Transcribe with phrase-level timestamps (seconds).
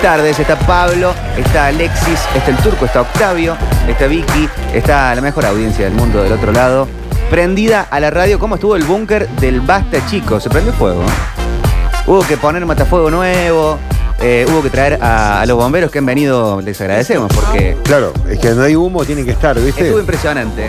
[0.00, 3.56] Buenas tardes, está Pablo, está Alexis, está el turco, está Octavio,
[3.88, 6.86] está Vicky, está la mejor audiencia del mundo del otro lado.
[7.30, 10.38] Prendida a la radio, ¿cómo estuvo el búnker del Basta Chico?
[10.38, 11.02] Se prendió fuego.
[11.02, 12.06] ¿eh?
[12.06, 13.76] Hubo que poner matafuego nuevo,
[14.20, 18.12] eh, hubo que traer a, a los bomberos que han venido, les agradecemos porque Claro,
[18.30, 19.82] es que no hay humo, tiene que estar, ¿viste?
[19.82, 20.68] estuvo impresionante.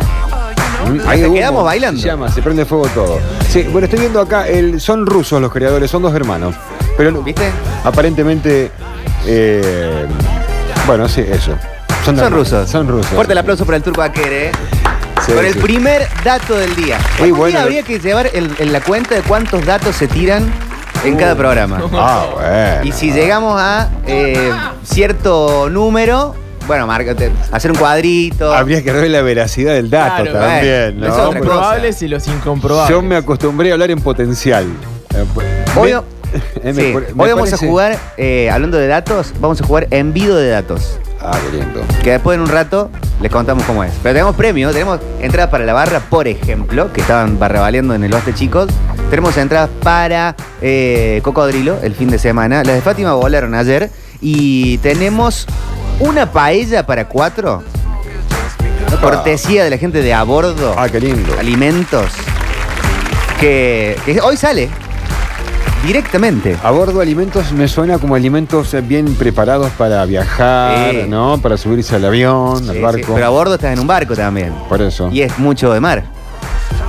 [0.88, 2.02] Humo, quedamos bailando.
[2.02, 3.20] Se llama, se prende fuego todo.
[3.48, 6.55] Sí, bueno, estoy viendo acá, el, son rusos los creadores, son dos hermanos.
[6.98, 7.50] Pero ¿Viste?
[7.86, 8.71] aparentemente,
[9.25, 10.05] eh,
[10.87, 11.54] bueno, sí, eso.
[12.05, 12.69] Son rusos.
[12.69, 13.07] Son rusos.
[13.11, 14.51] Fuerte el aplauso para el turco Aquere.
[15.25, 15.59] Sí, Con el sí.
[15.59, 16.97] primer dato del día.
[17.19, 17.51] Muy Algún bueno.
[17.51, 20.50] día habría que llevar el- en la cuenta de cuántos datos se tiran
[21.03, 21.79] en cada programa.
[21.93, 22.83] Ah, bueno.
[22.86, 24.51] Y si llegamos a eh,
[24.83, 26.36] cierto número,
[26.67, 28.53] bueno, marca- te- hacer un cuadrito.
[28.53, 31.21] Habría que ver la veracidad del dato Claro, también, bueno, ¿no?
[31.21, 32.89] es otra comprobables y los incomprobables.
[32.89, 34.66] Yo me acostumbré a hablar en potencial.
[35.14, 36.02] Eh, pues, Hoy, me-
[36.64, 40.50] me hoy vamos parece- a jugar, eh, hablando de datos, vamos a jugar envido de
[40.50, 41.00] datos.
[41.22, 41.81] Ah, qué lindo.
[42.03, 42.90] Que después en un rato
[43.22, 43.92] les contamos cómo es.
[44.02, 48.12] Pero tenemos premio, tenemos entradas para la barra, por ejemplo, que estaban barrabaleando en el
[48.12, 48.70] Baste Chicos.
[49.09, 52.64] Tenemos entradas para eh, Cocodrilo el fin de semana.
[52.64, 53.90] Las de Fátima volaron ayer.
[54.22, 55.46] Y tenemos
[56.00, 57.64] una paella para cuatro.
[59.02, 60.73] Cortesía de la gente de a bordo.
[60.78, 61.36] Ah, qué lindo.
[61.38, 62.06] Alimentos.
[63.40, 64.70] Que, que hoy sale.
[65.85, 66.58] Directamente.
[66.61, 71.03] A bordo alimentos me suena como alimentos eh, bien preparados para viajar, Sí.
[71.08, 71.39] ¿no?
[71.41, 73.13] Para subirse al avión, Sí, al sí, barco.
[73.13, 74.53] Pero a bordo estás en un barco también.
[74.67, 75.09] Por eso.
[75.11, 76.03] Y es mucho de mar.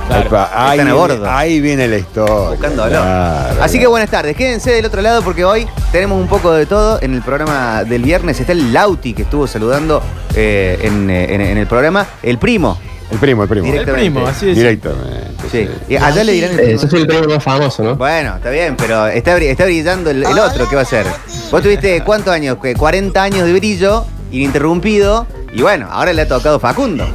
[0.09, 1.29] Ahí, Están a viene- bordo.
[1.31, 2.49] ahí viene la historia.
[2.49, 2.89] Buscándolo.
[2.89, 6.65] Claro, Así que buenas tardes, quédense del otro lado porque hoy tenemos un poco de
[6.65, 6.99] todo.
[7.01, 10.03] En el programa del viernes está el Lauti que estuvo saludando
[10.35, 12.05] eh, en, eh, en- en el programa.
[12.23, 12.77] El primo.
[13.11, 13.73] El primo, el primo.
[13.73, 14.55] El primo, así es.
[14.57, 15.27] Directamente.
[15.51, 15.65] Sí.
[15.65, 15.69] sí.
[15.89, 16.81] Y allá le dirán el Eh, primo.
[16.81, 17.95] yo soy el premio más famoso, ¿no?
[17.95, 20.67] Bueno, está bien, pero está, bri- está brillando el, el otro.
[20.69, 21.05] ¿Qué va a ser?
[21.51, 22.57] Vos tuviste cuántos años?
[22.61, 25.27] Que 40 años de brillo, ininterrumpido.
[25.53, 27.05] Y bueno, ahora le ha tocado Facundo.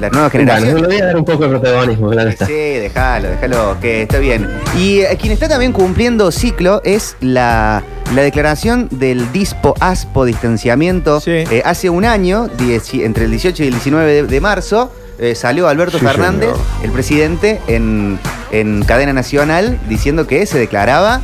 [0.00, 0.80] Las nuevas Bueno, generaciones.
[0.80, 2.46] le voy a dar un poco de protagonismo, claro está.
[2.46, 4.48] Sí, déjalo, déjalo, que está bien.
[4.78, 7.82] Y eh, quien está también cumpliendo ciclo es la,
[8.14, 11.20] la declaración del Dispo ASPO distanciamiento.
[11.20, 11.32] Sí.
[11.32, 15.34] Eh, hace un año, dieci- entre el 18 y el 19 de, de marzo, eh,
[15.34, 16.66] salió Alberto Sí, Fernández, señor.
[16.82, 18.18] el presidente, en,
[18.50, 21.20] en cadena nacional, diciendo que se declaraba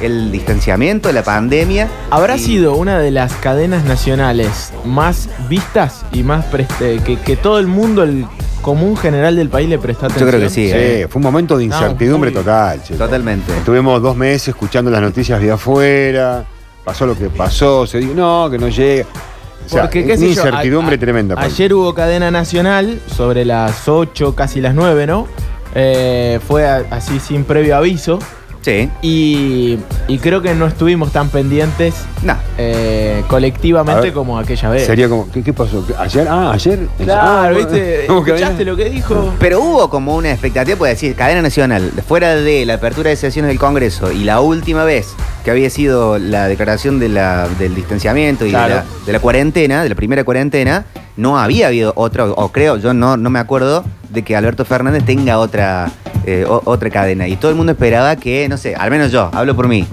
[0.00, 1.88] el distanciamiento, la pandemia.
[2.10, 7.36] ¿Habrá Y- sido una de las cadenas nacionales más vistas y más preste- que, que
[7.36, 8.26] todo el mundo, el
[8.60, 10.28] común general del país le prestó Yo atención?
[10.28, 10.66] creo que sí.
[10.68, 11.06] Sí, eh.
[11.08, 12.98] fue un momento de incertidumbre muy- total, chicos.
[12.98, 13.56] Totalmente.
[13.56, 16.44] Estuvimos dos meses escuchando las noticias de afuera,
[16.84, 19.06] pasó lo que pasó, se dijo, no, que no llega.
[19.66, 21.34] O sea, Porque, qué yo, incertidumbre a- a- tremenda.
[21.34, 21.50] Pablo.
[21.52, 25.26] Ayer hubo cadena nacional sobre las 8, casi las 9, ¿no?
[25.74, 28.18] Eh, fue a- así sin previo aviso.
[28.62, 28.90] Sí.
[29.00, 29.78] Y,
[30.08, 31.94] y creo que no estuvimos tan pendientes
[32.24, 32.34] No.
[32.58, 34.86] eh, colectivamente ver, como aquella vez.
[34.86, 35.86] Sería como, ¿qué, qué pasó?
[35.98, 36.26] ¿Ayer?
[36.28, 36.88] Ah, ayer.
[36.98, 38.04] Claro, Ah, ¿viste?
[38.08, 39.32] ¿cómo que ¿Escuchaste lo que dijo?
[39.38, 43.50] Pero hubo como una expectativa, puede decir, cadena nacional, fuera de la apertura de sesiones
[43.50, 45.14] del Congreso y la última vez
[45.46, 48.68] que había sido la declaración de la- del distanciamiento y Claro.
[48.68, 50.86] de, la, de la cuarentena, de la primera cuarentena,
[51.16, 55.04] no había habido otra, o creo, yo no, no me acuerdo de que Alberto Fernández
[55.04, 55.88] tenga otra,
[56.26, 57.28] eh, o- otra cadena.
[57.28, 59.86] Y todo el mundo esperaba que, no sé, al menos yo, hablo por mí,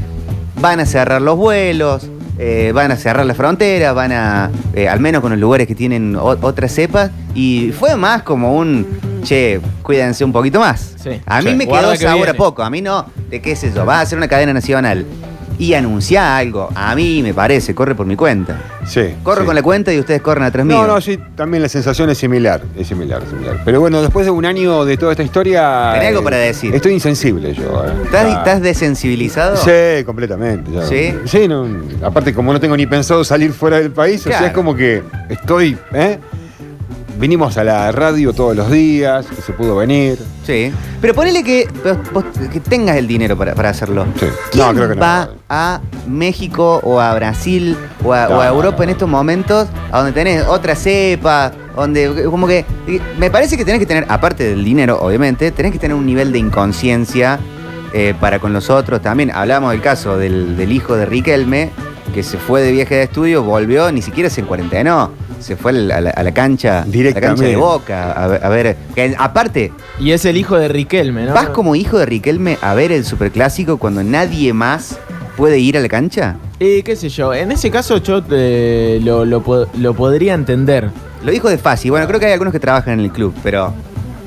[0.59, 2.09] van a cerrar los vuelos,
[2.39, 5.75] eh, van a cerrar la frontera, van a, eh, al menos con los lugares que
[5.75, 8.87] tienen otras cepas, y fue más como un,
[9.21, 10.95] che, cuídense un poquito más.
[11.03, 11.21] Sí.
[11.27, 11.55] a mí Sí.
[11.57, 14.05] me quedó que sabor a poco, a mí no, de qué sé yo, va a
[14.07, 15.05] ser una cadena nacional
[15.63, 18.57] y anunciar algo, a mí me parece, corre por mi cuenta.
[18.85, 19.15] Sí.
[19.23, 19.45] Corro sí.
[19.45, 20.75] con la cuenta y ustedes corren atrás mío.
[20.81, 23.61] No, no, sí, también la sensación es similar, es similar, es similar.
[23.63, 25.91] Pero bueno, después de un año de toda esta historia...
[25.93, 26.75] Tenés algo eh, para decir.
[26.75, 27.85] Estoy insensible yo.
[27.85, 27.93] eh.
[28.03, 28.37] ¿Estás, Ah.
[28.39, 29.55] estás desensibilizado?
[29.57, 30.69] Sí, completamente.
[30.71, 30.83] ya.
[30.85, 31.15] ¿Sí?
[31.25, 31.65] Sí, no,
[32.03, 35.01] aparte como no tengo ni pensado salir fuera del país, o sea, es como que
[35.29, 36.19] estoy, ¿eh?
[37.23, 40.19] Vinimos a la radio todos los días, que se pudo venir.
[40.45, 40.73] Sí.
[40.99, 41.69] Pero ponele que,
[42.11, 44.05] vos- que tengas el dinero para, para hacerlo.
[44.19, 44.25] Sí.
[44.51, 44.99] ¿Quién No, creo que no.
[45.01, 48.83] va a México o a Brasil o a, o a No, Europa no.
[48.83, 51.53] en estos momentos a donde tenés otra cepa?
[51.77, 52.65] Donde, como que,
[53.17, 56.33] me parece que tenés que tener, aparte del dinero, obviamente, tenés que tener un nivel
[56.33, 57.39] de inconsciencia
[57.93, 59.01] eh, para con los otros.
[59.01, 61.69] También hablamos del caso del, del hijo de Riquelme,
[62.13, 65.22] que se fue de viaje de estudio, volvió, ni siquiera se cuarentenó.
[65.43, 67.55] Se fue a la, a la- a la cancha, a la cancha de Directamente.
[67.57, 68.75] Boca, a, ver- a ver.
[68.95, 71.33] que aparte, Y es el hijo de Riquelme, ¿no?
[71.33, 74.97] ¿Vas como hijo de Riquelme a ver el superclásico cuando nadie más
[75.37, 76.37] puede ir a la cancha?
[76.59, 80.89] Y qué sé yo, en ese caso yo eh, lo, lo po- lo podría entender.
[81.23, 81.91] Lo dijo de fácil.
[81.91, 83.73] Bueno, creo que hay algunos que trabajan en el club, pero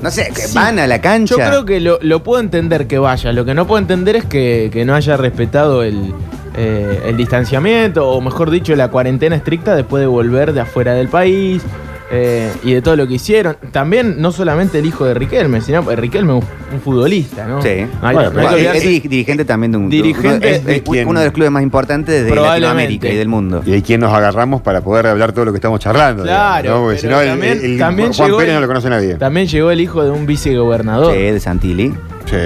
[0.01, 0.55] no sé, que Sí.
[0.55, 1.35] van a la cancha.
[1.35, 3.31] Yo creo que lo, lo puedo entender que vaya.
[3.33, 6.13] Lo que no puedo entender es que, que no haya respetado el,
[6.57, 11.07] eh, el distanciamiento, o mejor dicho, la cuarentena estricta después de volver de afuera del
[11.07, 11.61] país.
[12.09, 13.57] eh, y de todo lo que hicieron.
[13.73, 16.43] También, no solamente el hijo de Riquelme, sino eh, Riquelme un,
[16.73, 17.61] un futbolista, ¿no?
[17.61, 17.85] Sí.
[18.01, 21.25] No hay- Bueno, no Es, dirigente también de un Dirigente uno, es- de uno de
[21.25, 22.33] los clubes más importantes de.
[22.33, 23.61] Latinoamérica y del mundo.
[23.65, 26.23] Y hay quien nos agarramos para poder hablar todo lo que estamos charlando.
[26.23, 26.85] Claro, digamos, ¿no?
[26.85, 28.89] Porque si no, el, también- el- el también Juan llegó Pérez el- no lo conoce
[28.89, 29.15] nadie.
[29.15, 31.93] También llegó el hijo de un vicegobernador, Sí, de Santilli.
[32.23, 32.37] Sí.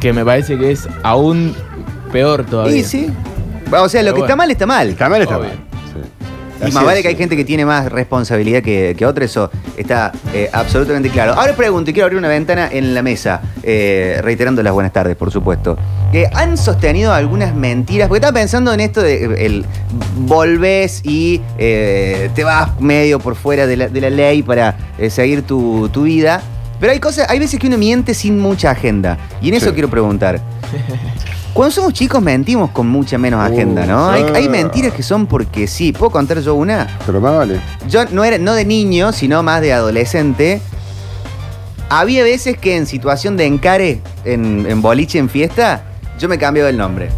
[0.00, 1.54] que me parece que es aún
[2.10, 2.76] peor todavía.
[2.76, 3.10] Y sí.
[3.72, 4.36] O sea, lo Pero que está bueno.
[4.36, 4.88] mal está mal.
[4.90, 5.48] Está mal, está Obvio.
[5.50, 5.58] mal.
[6.60, 7.02] Y Así más vale es.
[7.04, 11.32] que hay gente que tiene más responsabilidad que, que otra, eso está eh, absolutamente claro.
[11.32, 15.16] Ahora pregunto, y quiero abrir una ventana en la mesa, eh, reiterando las buenas tardes,
[15.16, 15.78] por supuesto.
[16.12, 19.64] Que han sostenido algunas mentiras, porque estaba pensando en esto de eh, el
[20.18, 25.08] volvés y eh, te vas medio por fuera de la, de la ley para eh,
[25.08, 26.42] seguir tu, tu vida.
[26.78, 29.16] Pero hay cosas, hay veces que uno miente sin mucha agenda.
[29.40, 29.72] Y en eso Sí.
[29.72, 30.38] quiero preguntar.
[31.52, 34.08] Cuando somos chicos mentimos con mucha menos Uh, agenda, ¿no?
[34.08, 34.50] Hay, hay ah.
[34.50, 35.92] mentiras que son porque sí.
[35.92, 36.86] ¿Puedo contar yo una?
[37.04, 37.60] Pero más vale.
[37.88, 40.60] Yo no era no de niño, sino más de adolescente.
[41.88, 45.82] Había veces que en situación de encare, en, en boliche, en fiesta,
[46.20, 47.08] yo me cambiaba el nombre.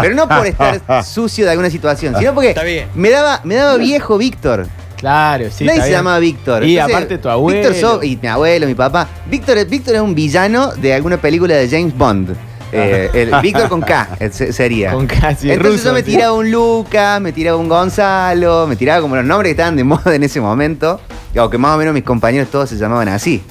[0.00, 2.88] Pero no por estar sucio de alguna situación, sino porque Está bien.
[2.94, 4.66] me daba, me daba viejo Víctor.
[4.96, 5.64] Claro, sí.
[5.64, 5.98] Nadie está se bien.
[5.98, 6.64] llamaba Víctor.
[6.64, 7.68] Y aparte tu abuelo.
[7.68, 9.08] Víctor so- y mi abuelo, mi papá.
[9.28, 12.34] Víctor, Víctor es un villano de alguna película de James Bond.
[12.76, 14.92] Eh, el Víctor con K se- sería.
[14.92, 19.16] Con Entonces ruso, yo me tiraba un Lucas, me tiraba un Gonzalo, me tiraba como
[19.16, 21.00] los nombres que estaban de moda en ese momento.
[21.36, 23.42] O que más o menos mis compañeros todos se llamaban así.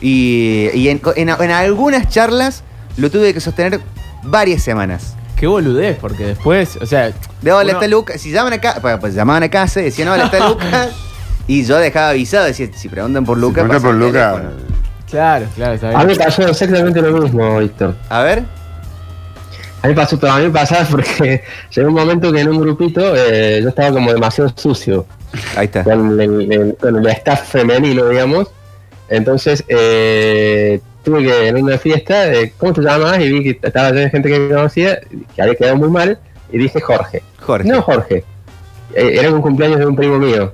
[0.00, 2.62] Y, y en, en- en algunas charlas
[2.96, 3.80] lo tuve que sostener
[4.22, 5.14] varias semanas.
[5.36, 7.12] Qué boludez, porque después, o sea.
[7.40, 8.20] De hola, uno- está Lucas.
[8.20, 10.90] Si llaman acá, pues, pues llamaban a casa y decían, hola, está Lucas.
[11.46, 14.32] Y yo dejaba avisado, decía, si preguntan por Lucas, Pregunta pasen por Luca.
[14.36, 14.70] teléfono.
[15.10, 16.18] Claro, claro, está A mí me bien.
[16.18, 17.96] pasó exactamente lo mismo, Víctor.
[18.08, 18.44] A ver.
[19.82, 21.42] A mí pasó, a mí me pasaba porque
[21.74, 25.06] llegó un momento que en un grupito eh, yo estaba como demasiado sucio
[25.56, 25.84] Ahí está.
[25.84, 28.48] con el, el- con el staff femenino, digamos.
[29.08, 33.20] Entonces eh, tuve que en una fiesta, eh, ¿cómo te llamas?
[33.20, 35.00] Y vi que estaba llena de gente que me conocía,
[35.34, 36.18] que había quedado muy mal,
[36.52, 37.22] y dije Jorge.
[37.40, 37.68] Jorge.
[37.68, 38.24] No, Jorge.
[38.94, 40.52] Eh, era un cumpleaños de un primo mío.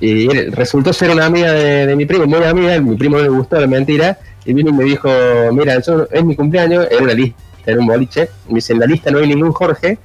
[0.00, 2.78] Y él- resultó ser una amiga de, de mi primo, muy amiga.
[2.80, 4.18] Mi primo no le gustó la mentira.
[4.44, 5.08] Y vino y me dijo:
[5.52, 6.86] Mira, yo- es mi cumpleaños.
[6.90, 7.36] Era una lista,
[7.66, 8.28] era un boliche.
[8.48, 9.98] Me dice: En la lista no hay ningún Jorge.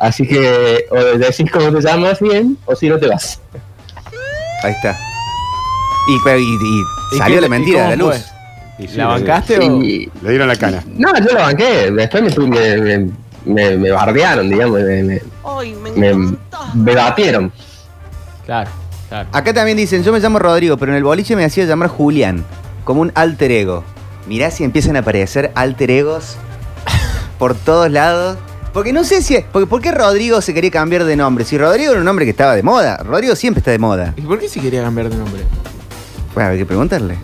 [0.00, 3.40] Así que o decís cómo te llamas bien, o si no te vas.
[4.64, 4.98] Ahí está.
[6.08, 6.82] Y, pero- y- y
[7.14, 8.16] ¿Y salió qué- la mentira de la luz.
[8.78, 9.80] Y sí, ¿La bancaste o.?
[9.80, 10.82] Le dieron la cana.
[10.96, 11.90] no, yo la banqué.
[11.92, 13.10] Después me,
[13.44, 14.80] me, me, bardearon, digamos.
[14.80, 15.20] Me, me,
[15.94, 16.36] me,
[16.74, 17.52] me batieron.
[18.46, 18.70] Claro,
[19.08, 19.28] claro.
[19.32, 22.44] Acá también dicen, yo me llamo Rodrigo, pero en el boliche me hacía llamar Julián,
[22.84, 23.84] como un alter ego.
[24.26, 26.36] Mirá si empiezan a aparecer alter egos
[27.42, 28.38] por todos lados.
[28.72, 29.36] Porque no sé si...
[29.50, 31.44] Porque, ¿Por qué Rodrigo se quería cambiar de nombre?
[31.44, 32.98] Si Rodrigo era un nombre que estaba de moda.
[32.98, 34.14] Rodrigo siempre está de moda.
[34.16, 35.42] ¿Y por qué se quería cambiar de nombre?
[36.34, 37.16] Bueno, hay que preguntarle.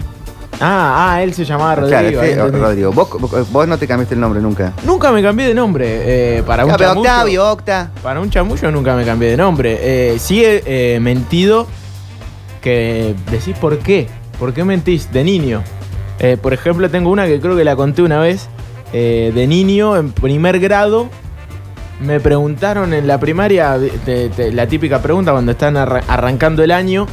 [0.61, 2.21] Ah, ah, él se llamaba Rodrigo.
[2.21, 2.51] claro, ahí.
[2.51, 2.91] Rodrigo.
[2.91, 4.73] Vos, vos- vos no te cambiaste el nombre nunca.
[4.85, 5.87] Nunca me cambié de nombre.
[6.39, 7.01] eh, para un chamullo.
[7.01, 7.93] Octavio, Octa.
[8.03, 9.79] Para un chamullo nunca me cambié de nombre.
[9.81, 11.69] Eh, sí he eh, mentido
[12.61, 14.09] que decís por qué.
[14.41, 15.13] ¿Por qué mentís?
[15.13, 15.63] De niño.
[16.19, 18.49] Eh, por ejemplo, tengo una que creo que la conté una vez.
[18.93, 21.09] Eh, de niño, en primer grado,
[22.01, 26.71] me preguntaron en la primaria, te- te- la típica pregunta cuando están arra- arrancando el
[26.71, 27.07] año,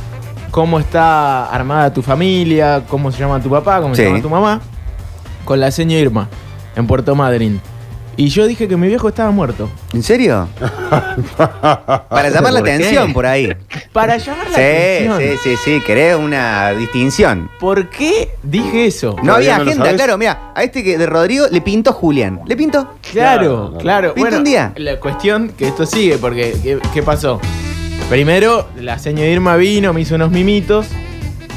[0.51, 2.83] ¿cómo está armada tu familia?
[2.87, 3.81] ¿Cómo se llama tu papá?
[3.81, 4.03] ¿Cómo Sí.
[4.03, 4.61] se llama tu mamá?
[5.43, 6.29] Con la seña Irma,
[6.75, 7.59] en Puerto Madryn.
[8.17, 9.69] Y yo dije que mi viejo estaba muerto.
[9.93, 10.47] ¿En serio?
[11.37, 12.73] Para llamar la ¿Por qué?
[12.75, 13.53] atención por ahí.
[13.91, 15.19] Para llamar la Sí, atención.
[15.19, 15.81] sí, sí, sí.
[15.85, 17.49] Querés una distinción.
[17.59, 19.15] ¿Por qué dije eso?
[19.21, 20.01] No había ¿Todavía no lo agenda, sabes?
[20.01, 22.39] claro, mira, a este que de Rodrigo le pintó Julián.
[22.45, 22.95] ¿Le pintó?
[23.11, 24.13] Claro, Claro, claro.
[24.13, 24.73] Pinta un día.
[24.77, 27.41] la cuestión que esto sigue, porque ¿qué, qué pasó?
[28.09, 30.85] Primero, la señora Irma vino, me hizo unos mimitos,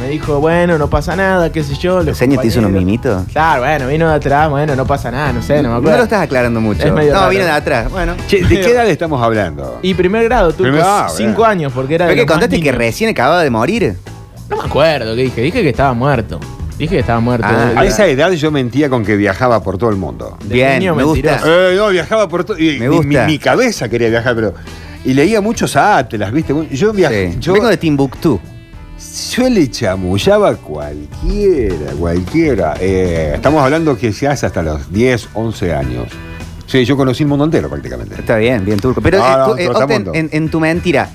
[0.00, 2.00] me dijo, bueno, no pasa nada, qué sé yo.
[2.00, 3.24] ¿El los señor te hizo unos mimitos?
[3.32, 5.96] Claro, bueno, vino de atrás, bueno, no pasa nada, no sé, no me No acuerdo.
[5.98, 6.86] lo estás aclarando mucho.
[6.86, 7.30] Es medio no, raro.
[7.30, 7.90] viene de atrás.
[7.90, 8.14] Bueno.
[8.28, 9.78] Che, ¿de qué edad estamos hablando?
[9.82, 11.44] Y primer grado, tuve Primer- cinco bueno.
[11.46, 12.76] años, porque era de ¿Pero que contaste que niños.
[12.76, 13.96] recién acababa de morir?
[14.48, 16.38] No me acuerdo qué dije, dije que estaba muerto.
[16.78, 17.46] Dije que estaba muerto.
[17.50, 20.38] Ah, A esa edad yo mentía con que viajaba por todo el mundo.
[20.44, 21.40] De Bien, niño me gusta.
[21.44, 22.56] Eh, no, viajaba por todo.
[22.56, 23.26] Me gusta.
[23.26, 24.54] Mi, mi cabeza quería viajar, pero.
[25.04, 26.54] Y leía muchos atlas, ¿viste?
[26.70, 27.32] Yo viajé.
[27.32, 27.38] Sí.
[27.40, 28.40] Yo, Vengo de Timbuktu.
[29.36, 32.74] Yo le chamullaba a cualquiera, cualquiera.
[32.80, 36.08] Eh, estamos hablando que se hace hasta los 10, 11 años.
[36.66, 38.14] Sí, yo conocí el mundo entero prácticamente.
[38.18, 39.00] Está bien, bien turco.
[39.00, 41.08] Pero No, eh, no, eh, en, en tu mentira,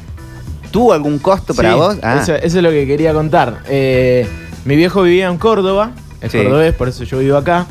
[0.71, 1.97] ¿tuvo algún costo para Sí, vos?
[2.01, 3.59] Ah, Eso, eso es lo que quería contar.
[3.67, 4.27] Eh,
[4.65, 6.37] mi viejo vivía en Córdoba, es Sí.
[6.39, 7.67] cordobés, por eso yo vivo acá.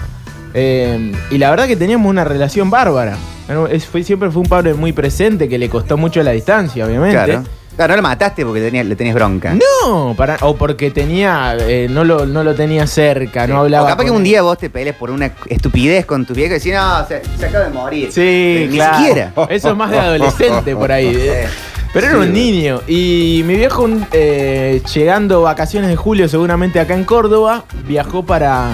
[0.54, 3.16] Eh, y la verdad que teníamos una relación bárbara.
[3.46, 6.86] Bueno, es- fue, siempre fue un padre muy presente que le costó mucho la distancia,
[6.86, 7.14] obviamente.
[7.16, 7.42] Claro.
[7.76, 9.54] Claro, no lo mataste porque tenía- le tenías bronca.
[9.54, 13.84] No, para, o porque tenía, eh, no, lo, no lo tenía cerca, no hablaba.
[13.86, 16.58] O capaz que un día vos te pelees por una estupidez con tu viejo y
[16.58, 18.12] decís, no, se, se acaba de morir.
[18.12, 18.96] Sí, Ni claro.
[18.98, 19.32] siquiera.
[19.48, 21.14] Eso es más de adolescente por ahí.
[21.16, 21.46] eh.
[21.94, 22.80] Pero era un niño.
[22.86, 28.68] Y mi viejo, eh, llegando vacaciones de julio, seguramente acá en Córdoba, viajó para,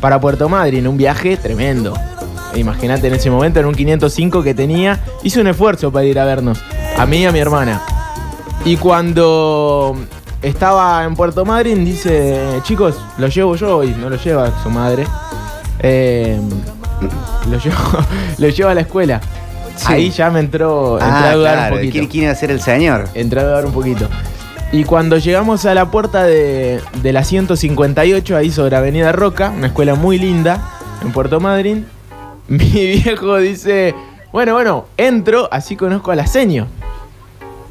[0.00, 0.86] para Puerto Madryn.
[0.86, 1.94] Un viaje tremendo.
[2.54, 6.24] Imagínate en ese momento, en un 505 que tenía, hizo un esfuerzo para ir a
[6.24, 6.62] vernos.
[6.98, 7.80] A mí y a mi hermana.
[8.64, 9.96] Y cuando
[10.42, 15.06] estaba en Puerto Madryn, dice, chicos, lo llevo yo y no lo lleva su madre.
[15.80, 16.38] Eh,
[17.50, 17.76] lo, llevo,
[18.38, 19.20] lo llevo a la escuela.
[19.76, 19.86] Sí.
[19.92, 21.74] Ahí ya me entró, entré Ah, a dudar claro.
[21.74, 22.08] un poquito.
[22.10, 23.08] ¿Quién, iba a ser el señor?
[23.14, 24.08] Entré a dudar un poquito.
[24.72, 29.68] Y cuando llegamos a la puerta de, de la 158, ahí sobre Avenida Roca, una
[29.68, 30.60] escuela muy linda
[31.02, 31.86] en Puerto Madryn,
[32.48, 33.94] mi viejo dice,
[34.32, 36.66] bueno, bueno, entro, así conozco a la seño.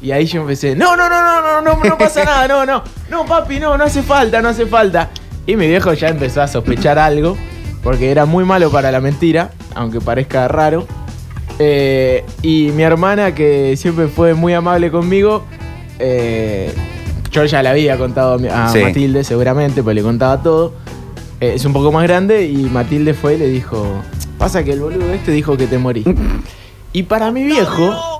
[0.02, 2.82] Y ahí yo empecé, no, no, no, no, no, no, no pasa nada, no, no,
[3.10, 5.10] no, papi, no, no hace falta, no hace falta.
[5.46, 7.36] Y mi viejo ya empezó a sospechar algo,
[7.82, 10.86] porque era muy malo para la mentira, aunque parezca raro.
[11.58, 15.44] Eh, y mi hermana, que siempre fue muy amable conmigo,
[15.98, 16.72] eh,
[17.30, 18.78] yo ya le había contado a, Sí.
[18.78, 20.72] Matilde seguramente, pues le contaba todo.
[21.40, 23.86] Eh, es un poco más grande y Matilde fue y le dijo,
[24.38, 26.04] pasa que el boludo este dijo que te morí.
[26.92, 28.19] y para mi viejo,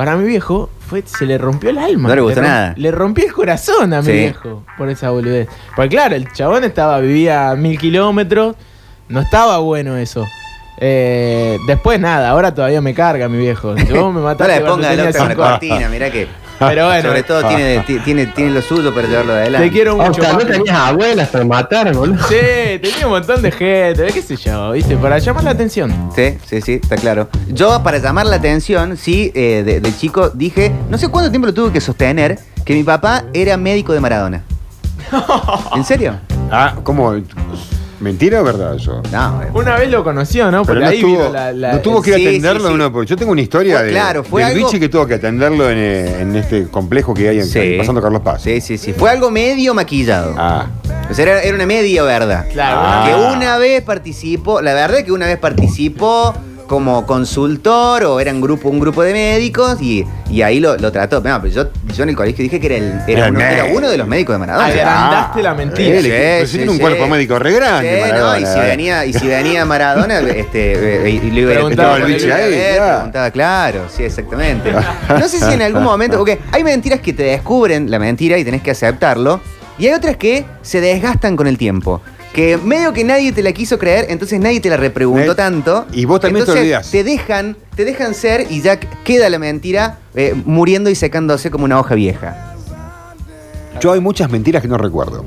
[0.00, 2.08] para mi viejo, fue, se le rompió el alma.
[2.08, 2.72] No le gustó nada.
[2.78, 4.12] Le rompió el corazón a mi Sí.
[4.12, 5.46] viejo por esa boludez.
[5.76, 8.56] Porque claro, el chabón estaba, vivía a mil kilómetros,
[9.10, 10.24] no estaba bueno eso.
[10.78, 13.74] Eh, después nada, ahora todavía me carga mi viejo.
[13.74, 16.26] Vos me No mataste le cuando ponga la cortina, mirá que.
[16.68, 19.66] Pero bueno, Sobre todo tiene, ti- tiene, tiene lo suyo para llevarlo adelante.
[19.68, 20.10] te quiero mucho.
[20.10, 20.52] Oscar, no papi.
[20.52, 22.22] tenías abuelas para matar, boludo.
[22.28, 24.96] Sí, tenía un montón de gente, qué sé yo, ¿viste?
[24.96, 26.10] Para llamar la atención.
[26.14, 27.28] Sí, sí, sí, está claro.
[27.48, 31.46] Yo, para llamar la atención, sí, eh, de, de chico dije, no sé cuánto tiempo
[31.46, 34.42] lo tuve que sostener, que mi papá era médico de Maradona.
[35.74, 36.18] ¿En serio?
[36.50, 37.14] Ah, ¿cómo?
[38.00, 39.02] ¿Mentira o verdad eso?
[39.12, 40.64] No, Una vez lo conoció, ¿no?
[40.64, 42.68] Pero Porque no, ahí vino la, la- no tuvo que ir a sí, atenderlo.
[42.68, 43.06] sí, sí.
[43.06, 45.68] yo tengo una historia Fue- de, claro, fue del algo- bichi que tuvo que atenderlo
[45.70, 47.74] en, eh, en este complejo que hay en Sí.
[47.78, 48.42] pasando Carlos Paz.
[48.42, 48.94] Sí, sí, sí.
[48.94, 50.34] Fue algo medio maquillado.
[50.38, 50.66] Ah,
[51.10, 52.46] O sea, era, era una media verdad.
[52.52, 53.04] Claro, Ah.
[53.06, 56.34] Que una vez participó, la verdad es que una vez participó
[56.70, 60.92] como consultor o era un grupo, un grupo de médicos y, y ahí lo, lo
[60.92, 61.20] trató.
[61.20, 63.52] No, pero yo, yo en el colegio dije que era, el, era, Era uno, médico.
[63.64, 64.66] era uno de los médicos de Maradona.
[64.68, 65.98] Agrandaste la mentira.
[65.98, 69.04] él, pero sí tiene un cuerpo médico re grande, Sí, Maradona, no, y si venía,
[69.04, 71.76] y si venía Maradona, este, eh, y le iba a ver,
[72.76, 74.70] preguntaba, claro, sí, exactamente.
[75.08, 78.44] No sé si en algún momento, porque hay mentiras que te descubren la mentira y
[78.44, 79.40] tenés que aceptarlo,
[79.76, 82.00] y hay otras que se desgastan con el tiempo.
[82.34, 85.86] Que medio que nadie te la quiso creer, entonces nadie te la repreguntó tanto.
[85.92, 86.90] y vos también te olvidás.
[86.90, 91.64] Te dejan, te dejan ser y ya queda la mentira eh, muriendo y secándose como
[91.64, 92.54] una hoja vieja.
[93.80, 95.24] yo hay muchas mentiras que no recuerdo.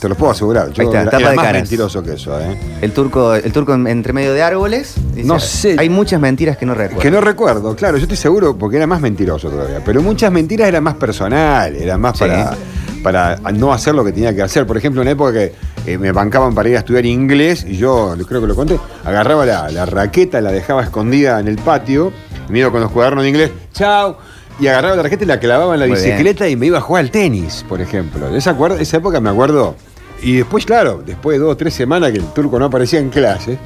[0.00, 0.70] Te lo puedo asegurar.
[0.72, 1.62] Yo Ahí está, era, tapa era de más caras.
[1.62, 2.54] mentiroso que eso, ¿eh?
[2.82, 4.92] El turco, el turco en- entre medio de árboles.
[5.14, 5.76] dice, No sé.
[5.78, 7.00] Hay muchas mentiras que no recuerdo.
[7.00, 9.80] Que no recuerdo, claro, yo estoy seguro porque era más mentiroso todavía.
[9.82, 12.24] Pero muchas mentiras eran más personal, eran más Sí.
[12.24, 12.56] para,
[13.02, 14.66] para no hacer lo que tenía que hacer.
[14.66, 15.54] Por ejemplo, en una época que
[15.86, 19.46] eh, me bancaban para ir a estudiar inglés y yo, creo que lo conté, agarraba
[19.46, 22.12] la, la raqueta, la dejaba escondida en el patio,
[22.48, 24.18] me iba con los cuadernos de inglés, chao.
[24.58, 26.10] Y agarraba la raqueta y la clavaba en la Muy bien.
[26.12, 28.30] bicicleta y me iba a jugar al tenis, por ejemplo.
[28.30, 29.76] De esa, esa época me acuerdo.
[30.22, 33.10] Y después, claro, después de dos o tres semanas que el turco no aparecía en
[33.10, 33.58] clase,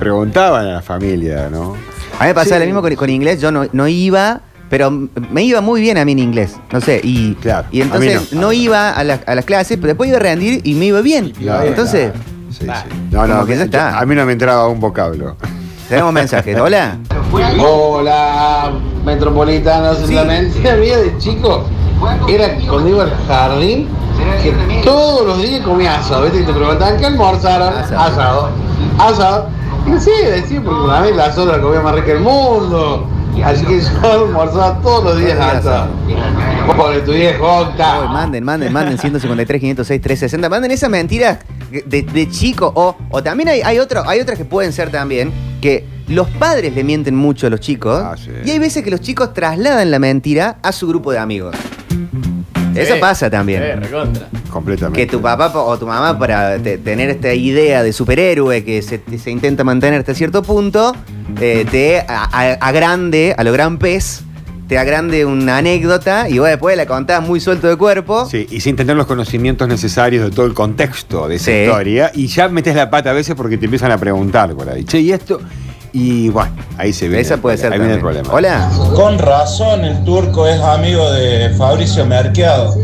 [0.00, 1.74] preguntaban a la familia, ¿no?
[2.18, 2.60] A mí me pasaba Sí.
[2.60, 4.40] lo mismo con, con inglés, yo no, no iba,
[4.72, 4.90] pero
[5.30, 7.90] me iba muy bien a mí en inglés, no sé, y, Claro, y a mí
[7.92, 8.40] entonces no.
[8.40, 11.02] no, iba a, las- a las clases, pero después iba a rendir y me iba
[11.02, 11.30] bien.
[11.32, 12.10] Claro, entonces,
[12.50, 12.70] Sí, sí.
[13.10, 13.98] No, no, que ya está.
[13.98, 15.36] a mí no me entraba un vocablo.
[15.90, 16.58] tenemos mensajes.
[16.58, 16.96] Hola.
[17.60, 18.72] Hola,
[19.04, 19.98] metropolitanos.
[20.06, 20.14] Sí.
[20.14, 20.24] Mía
[20.98, 21.64] de chico
[22.28, 23.88] era cuando iba al jardín
[24.42, 24.52] que
[24.84, 26.22] todos los días comía asado.
[26.24, 26.40] ¿Viste?
[26.40, 27.74] Y te preguntaban qué almorzaron.
[27.74, 28.00] Asado.
[28.00, 28.48] Asado.
[28.98, 29.48] Asado.
[29.86, 33.06] Y sí, decía, porque una vez la sola la comida más rica del mundo.
[33.44, 35.88] Así que yo almorzaba todos los días asado.
[36.76, 38.04] Pobre tu viejo, Octa.
[38.04, 40.48] manden, manden, manden 153, 506, 360.
[40.48, 41.38] Manden esas mentiras
[41.86, 42.70] de, de chico.
[42.74, 46.74] O, o también hay, hay, otro, hay otras que pueden ser también que los padres
[46.74, 48.00] le mienten mucho a los chicos.
[48.04, 48.30] Ah, sí.
[48.44, 51.56] Y hay veces que los chicos trasladan la mentira a su grupo de amigos.
[52.74, 53.00] Eso Sí.
[53.00, 53.62] pasa también.
[53.62, 54.28] Eh, recontra.
[54.52, 55.00] Completamente.
[55.00, 59.00] Que tu papá o tu mamá, para te- tener esta idea de superhéroe que se,
[59.18, 60.94] se intenta mantener hasta cierto punto,
[61.40, 62.28] eh, te a,
[62.60, 64.22] a- lo gran pez,
[64.68, 68.26] te agrande una anécdota y vos después la contás muy suelto de cuerpo.
[68.26, 71.52] Sí, y sin tener los conocimientos necesarios de todo el contexto de esa Sí.
[71.64, 72.10] historia.
[72.14, 74.84] Y ya metes la pata a veces porque te empiezan a preguntar por ahí.
[74.84, 75.40] Che, ¿y esto?
[75.94, 77.20] Y bueno, ahí se ve.
[77.20, 78.30] Esa puede ser Ahí viene el problema.
[78.32, 78.70] Hola.
[78.94, 82.74] Con razón, el turco es amigo de Fabricio Merqueado.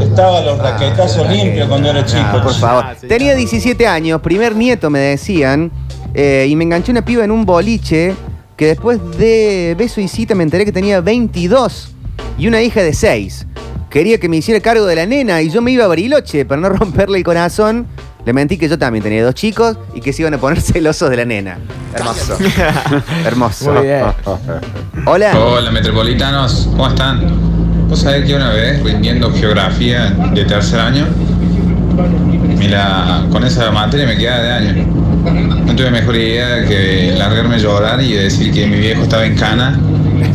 [0.00, 2.20] Estaba los raquetazos Ah, limpios que- cuando era chico.
[2.24, 2.84] Ah, por favor.
[2.86, 3.38] Ah, sí, Tenía claro.
[3.38, 5.70] 17 años, primer nieto me decían,
[6.14, 8.14] eh, y me enganché una piba en un boliche
[8.56, 11.92] que después de beso y cita me enteré que tenía 22
[12.38, 13.46] y una hija de 6.
[13.90, 16.60] Quería que me hiciera cargo de la nena y yo me iba a Bariloche para
[16.60, 17.86] no romperle el corazón.
[18.24, 21.08] Le mentí que yo también tenía dos chicos y que se iban a poner celosos
[21.08, 21.58] de la nena.
[21.94, 22.36] Hermoso.
[23.24, 23.72] Hermoso.
[23.72, 24.02] Muy bien.
[25.06, 25.38] Hola.
[25.38, 27.47] Hola metropolitanos, ¿cómo están?
[27.88, 31.06] Vos sabés que una vez rindiendo geografía de tercer año,
[32.58, 34.86] me la- con esa materia me quedaba de año.
[35.64, 39.34] No tuve mejor idea que largarme a llorar y decir que mi viejo estaba en
[39.36, 39.78] cana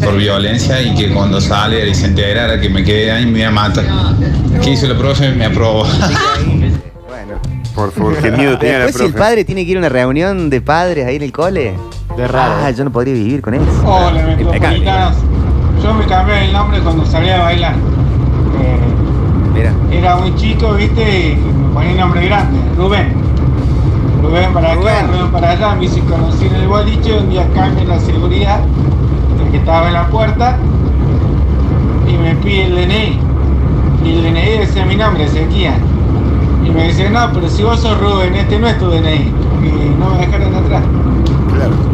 [0.03, 3.47] por violencia y que cuando sale y se enterara que me quedé ahí me iba
[3.49, 3.85] a matar.
[4.61, 5.31] ¿Qué hizo el profe?
[5.31, 5.83] Me aprobó.
[7.07, 7.39] Bueno.
[7.75, 9.89] Por favor, qué miedo tenía la Después si el padre tiene que ir a una
[9.89, 11.73] reunión de padres ahí en el cole.
[12.17, 12.53] De raro.
[12.63, 13.63] Ah, yo no podría vivir con eso.
[13.85, 15.15] Hola, me metropolitanos.
[15.83, 17.73] Yo me cambié el nombre cuando salía a bailar.
[17.73, 18.79] Eh,
[19.53, 19.73] Mira.
[19.91, 23.13] era muy chico, viste, y me ponía el nombre grande, Rubén.
[24.21, 25.07] Rubén para acá, Rubén.
[25.11, 28.61] Rubén, para allá, me hice conocer en el boliche, un día cambia la seguridad,
[29.43, 30.57] el que estaba en la puerta,
[32.07, 33.19] y me pide el DNI.
[34.05, 35.73] Y el DNI decía mi nombre, Ezequiel.
[36.65, 39.15] Y me dice, no, pero si vos sos Rubén, este no es tu DNI.
[39.15, 40.83] Y no me dejaron atrás.
[41.53, 41.92] Claro.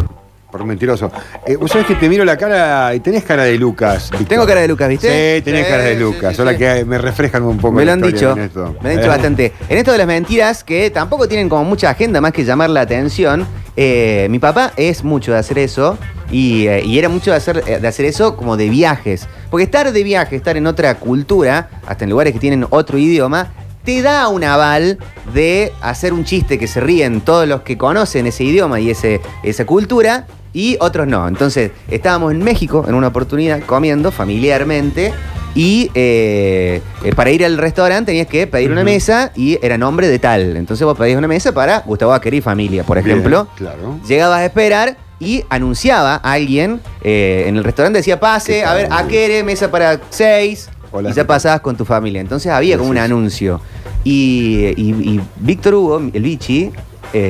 [0.52, 1.12] Por mentiroso.
[1.46, 4.10] Eh, Vos sabés que te miro la cara y tenés cara de Lucas.
[4.10, 4.28] Víctor.
[4.28, 5.36] Tengo cara de Lucas, ¿viste?
[5.38, 6.36] Sí, tenés Sí, cara de sí, Lucas.
[6.36, 6.58] sí, Ahora sí.
[6.58, 8.62] que me refrescan un poco Me la lo han historia dicho.
[8.64, 8.76] esto.
[8.82, 9.54] Me lo han dicho Eh, bastante.
[9.70, 12.82] En esto de las mentiras, que tampoco tienen como mucha agenda más que llamar la
[12.82, 16.00] atención, eh, mi papá es mucho de hacer eso.
[16.32, 19.28] Y, eh, y era mucho de hacer, eh, de hacer eso como de viajes.
[19.52, 23.52] Porque estar de viaje, estar en otra cultura, hasta en lugares que tienen otro idioma,
[23.84, 24.98] te da un aval
[25.34, 29.22] de hacer un chiste que se ríen todos los que conocen ese idioma y ese,
[29.42, 31.28] esa cultura y otros no.
[31.28, 35.14] Entonces, estábamos en México en una oportunidad comiendo familiarmente
[35.56, 40.08] y eh, eh, para ir al restaurante tenías que pedir una mesa y era nombre
[40.08, 40.56] de tal.
[40.58, 43.48] Entonces vos pedías una mesa para Gustavo Aqueri y familia, por bien, ejemplo.
[43.56, 44.00] Claro.
[44.08, 48.74] Llegabas a esperar y anunciaba a alguien eh, en el restaurante, decía pase, ¿Qué a
[48.74, 48.88] ver?
[48.92, 50.70] Aquere, mesa para seis.
[50.92, 51.10] Hola.
[51.10, 52.22] Y ya pasabas con tu familia.
[52.22, 53.60] Entonces había como un anuncio.
[54.04, 56.72] Y, y- y Víctor Hugo, el bichi,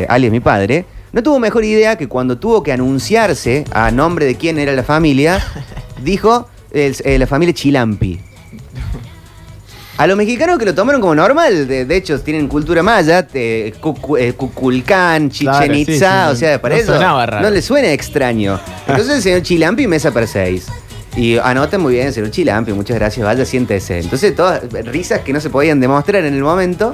[0.08, 4.36] alias mi padre, no tuvo mejor idea que cuando tuvo que anunciarse a nombre de
[4.36, 5.43] quién era la familia,
[6.04, 8.19] dijo el- eh, la familia Chilampi.
[9.98, 13.74] A los mexicanos que lo tomaron como normal, de, de hecho tienen cultura maya, te-
[13.82, 17.41] Cucu- eh, Cuculcán, Chichen Claro, sí, Itza, sí, o sea, para no eso raro.
[17.41, 18.58] no le suena extraño.
[18.88, 20.67] Entonces el señor Chilampi, mesa para seis.
[21.17, 24.00] Y anoten muy bien, señor Chilampi, muchas gracias, vaya, siéntese.
[24.00, 26.93] Entonces todas risas que no se podían demostrar en el momento.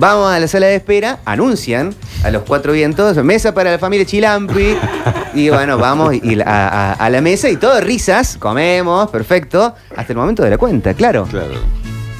[0.00, 4.06] Vamos a la sala de espera, anuncian a los cuatro vientos, mesa para la familia
[4.06, 4.76] Chilampi.
[5.34, 10.12] Y bueno, vamos y a, a- a la mesa y todo risas, comemos, perfecto, hasta
[10.12, 11.24] el momento de la cuenta, claro.
[11.28, 11.54] Claro.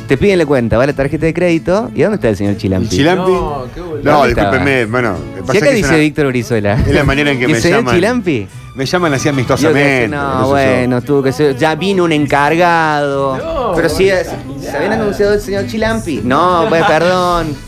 [0.09, 1.91] Te piden la cuenta, va la tarjeta de crédito.
[1.95, 2.88] ¿Y dónde está el señor ¿El Chilampi?
[2.88, 3.31] Chilampi?
[3.31, 3.81] No, qué.
[4.03, 4.87] No, discúlpeme.
[4.87, 6.73] Bueno, Si acá que es dice una- Víctor Brizuela.
[6.75, 7.95] Es la manera en que ¿Y me el señor llaman.
[7.95, 8.49] Chilampi?
[8.75, 9.95] Me llaman así Yo amistosamente.
[9.95, 11.57] dije, no, qué bueno, tuvo que ser.
[11.59, 13.37] Ya vino un encargado.
[13.37, 14.31] No, Pero sí, es-
[14.62, 16.23] ¿se habían anunciado el señor Chilampi?
[16.25, 17.67] No, pues perdón.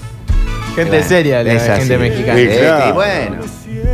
[0.80, 1.80] Gente Bueno, seria, la es así.
[1.80, 2.38] gente mexicana.
[2.38, 2.88] Sí, Eh, claro.
[2.88, 3.36] y bueno.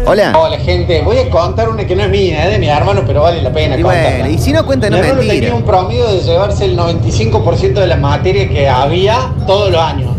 [0.08, 0.32] Hola.
[0.38, 3.22] Hola gente, voy a contar una que no es mía, es de mi hermano, pero
[3.22, 4.10] vale la pena Y contarla.
[4.18, 5.40] bueno, y si no cuenta, no mi hermano mentira.
[5.40, 10.10] tenía un promedio de llevarse el 95% de las materias que había todos los años.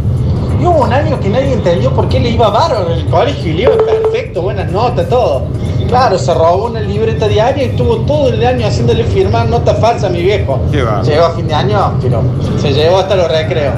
[0.62, 3.52] Y hubo un año que nadie entendió por qué le iba bárbaro en el colegio
[3.52, 5.44] y le iba perfecto, buenas notas, todo.
[5.88, 10.06] Claro, se robó una libreta diaria y estuvo todo el año haciéndole firmar notas falsas
[10.06, 10.60] a mi viejo.
[10.72, 11.02] Qué va.
[11.02, 12.24] Llegó a fin de año, pero
[12.60, 13.76] se llevó hasta los recreos.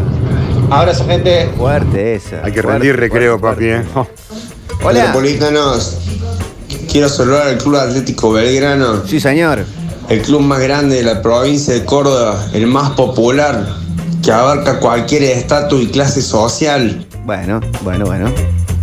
[0.70, 1.50] Abrazo gente.
[1.58, 2.38] Fuerte esa.
[2.44, 4.00] Hay que fuerte, rendir recreo, fuerte, papi.
[4.00, 4.06] ¿eh?
[4.84, 5.00] Hola.
[5.00, 5.98] Metropolitanos,
[6.92, 9.66] quiero saludar al Club Atlético Belgrano, Sí, señor.
[10.10, 13.66] el club más grande de la provincia de Córdoba, el más popular,
[14.24, 17.06] que abarca cualquier estatus y clase social.
[17.26, 18.32] Bueno, bueno, bueno.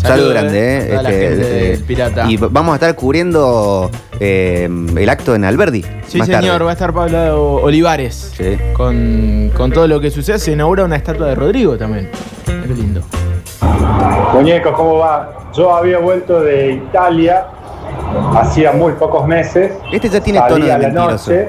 [0.07, 2.31] Salud Salud, grande, eh, toda la gente del Pirata.
[2.31, 3.91] Y vamos a estar cubriendo
[4.21, 5.85] eh, el acto en Alberdi.
[6.07, 6.65] Sí, más señor, tarde.
[6.65, 8.33] va a estar Pablo Olivares.
[8.37, 8.57] Sí.
[8.75, 12.11] Con, con todo lo que sucede, se inaugura una estatua de Rodrigo también.
[12.45, 13.03] Qué lindo.
[14.33, 15.51] Muñecos, ¿cómo va?
[15.55, 17.47] Yo había vuelto de Italia
[18.37, 19.73] hacía muy pocos meses.
[19.93, 21.31] Este ya tiene Salí tono de a la mentiroso.
[21.31, 21.49] noche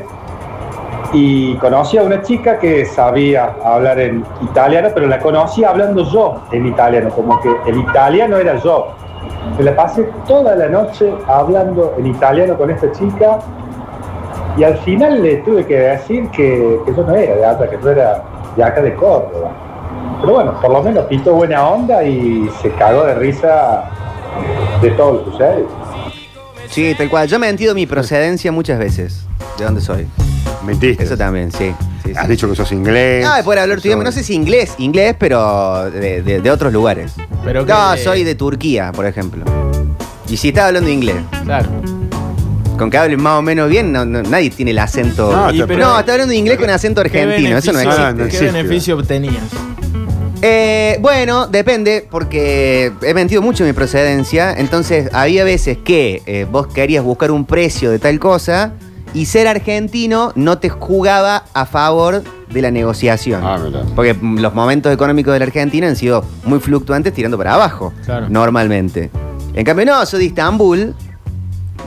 [1.14, 6.42] y conocí a una chica que sabía hablar en italiano, pero la conocí hablando yo
[6.52, 8.90] en italiano, como que el italiano era yo.
[9.58, 13.40] Me la pasé toda la noche hablando en italiano con esta chica
[14.58, 17.78] Y al final le tuve que decir que, que yo no era de acá, que
[17.82, 18.24] yo era
[18.56, 19.52] de acá de Córdoba.
[20.22, 23.90] Pero bueno, por lo menos pintó buena onda y se cagó de risa
[24.82, 25.66] de todo lo que sucede.
[26.70, 27.28] Sí, tal cual.
[27.28, 29.26] Yo he mentido mi procedencia muchas veces.
[29.58, 30.08] ¿De dónde soy?
[30.66, 31.04] Mentiste.
[31.04, 31.72] Eso también, sí.
[32.04, 32.32] sí, Has sí.
[32.32, 33.26] dicho que sos inglés.
[33.28, 34.04] Ah, poder hablar tu idioma.
[34.04, 37.14] No sé si inglés, inglés, pero de, de- de otros lugares.
[37.46, 39.46] Pero no, que- soy de Turquía, por ejemplo.
[40.30, 41.70] Y si estaba hablando inglés, Claro.
[42.78, 45.32] con que hablen más o menos bien, no- no- nadie tiene el acento.
[45.32, 48.02] No, No, está hablando inglés con acento ¿Qué argentino, eso no beneficio- existe.
[48.04, 48.46] Ah, no ¿Qué existe.
[48.52, 49.44] beneficio obtenías?
[50.42, 54.54] Eh, bueno, depende, porque he mentido mucho mi procedencia.
[54.54, 58.74] Entonces, había veces que eh, vos querías buscar un precio de tal cosa
[59.14, 63.42] y ser argentino no te jugaba a favor de la negociación.
[63.44, 63.82] Ah, mira.
[63.96, 68.28] Porque los momentos económicos de la Argentina han sido muy fluctuantes tirando para abajo, Claro.
[68.30, 69.10] normalmente.
[69.54, 70.94] En cambio, no, soy de Estambul.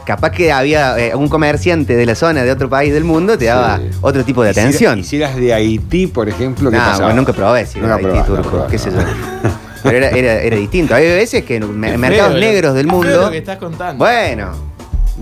[0.05, 3.45] Capaz que había eh, un comerciante de la zona de otro país del mundo, te
[3.47, 3.85] daba Sí.
[4.01, 4.93] otro tipo de Y si atención.
[4.93, 7.05] era- Y si eras de Haití, por ejemplo, ¿qué No, pasaba?
[7.07, 8.97] bueno, nunca probé si era Nunca Haití, probaste, turco, qué sé yo.
[8.97, 9.05] no.
[9.83, 10.95] Pero era, era- era distinto.
[10.95, 13.21] Hay veces que en mercados negros del qué feo mundo.
[13.23, 14.05] lo que estás contando.
[14.05, 14.70] Bueno.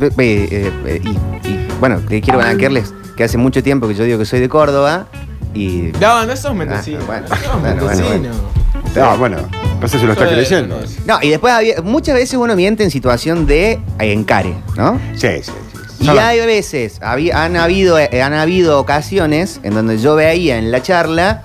[0.00, 4.24] Eh, eh, y, y, bueno, quiero blanquearles que hace mucho tiempo que yo digo que
[4.24, 5.06] soy de Córdoba.
[5.54, 5.92] Y.
[6.00, 7.00] No, no sos mendocino.
[7.00, 8.58] Ah, bueno, no sos bueno, bueno.
[8.94, 9.36] No, bueno,
[9.80, 10.80] pasa se lo está Yo de- creyendo.
[11.06, 11.82] No, y después había.
[11.82, 15.00] Muchas veces uno miente en situación de encare, ¿no?
[15.14, 15.52] Sí, sí,
[16.00, 16.04] sí.
[16.04, 20.70] Y hay veces, había- han, habido, eh, han habido ocasiones en donde yo veía en
[20.70, 21.42] la charla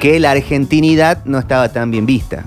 [0.00, 2.44] que la argentinidad no estaba tan bien vista.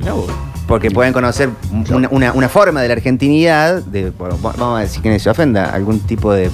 [0.00, 0.30] Vos.
[0.66, 1.50] Porque pueden conocer
[1.90, 5.28] una, una- una forma de la argentinidad, de, bueno, vamos a decir que no se
[5.28, 6.50] ofenda, algún tipo de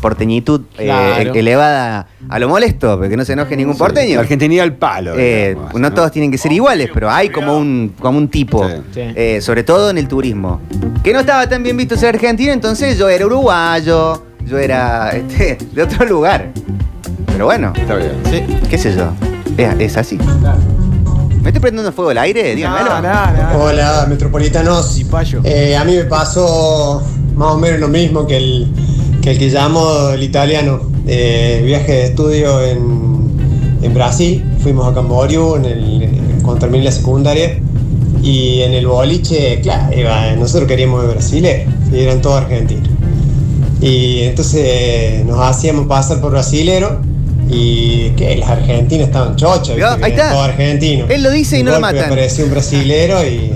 [0.00, 4.16] porteñitud eh, elevada a lo molesto, porque no se enoje ningún Sí, porteño.
[4.16, 5.14] La Argentinidad al palo.
[5.16, 8.68] Eh, digamos, no todos tienen que ser iguales, pero hay como un, como un tipo,
[8.68, 8.74] Sí.
[8.92, 9.00] Sí.
[9.14, 10.60] eh, sobre todo en el turismo,
[11.02, 15.56] que no estaba tan bien visto ser argentino, entonces yo era uruguayo, yo era este,
[15.72, 16.50] de otro lugar.
[17.26, 18.12] Pero bueno, Está bien.
[18.30, 18.42] Sí.
[18.68, 19.10] qué sé yo,
[19.56, 20.18] es, es así.
[21.46, 22.56] ¿Me estoy prendiendo fuego al aire?
[22.56, 23.00] Díganmelo.
[23.00, 23.62] No, no, no.
[23.62, 24.98] Hola, metropolitanos.
[24.98, 25.42] Y payo.
[25.44, 27.00] Eh, a mí me pasó
[27.36, 28.66] más o menos lo mismo que el
[29.22, 30.80] que, el que llamo el italiano.
[31.06, 34.44] Eh, viaje de estudio en, en Brasil.
[34.60, 37.60] Fuimos a Camboriú en el, cuando terminé la secundaria.
[38.24, 41.72] Y en el boliche, claro, iba- nosotros queríamos ver brasileños.
[41.92, 42.88] Y eran todos argentinos.
[43.80, 47.02] Y entonces nos hacíamos pasar por brasilero.
[47.48, 49.84] Y que las argentinas estaban ¿viste?
[49.84, 50.30] ahí está.
[50.30, 51.10] Todos argentinos.
[51.10, 52.06] Él lo dice y no lo matan.
[52.06, 53.52] Apareció un brasilero y.